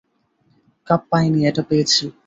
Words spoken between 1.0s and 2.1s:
পাইনি এটা পেয়েছি।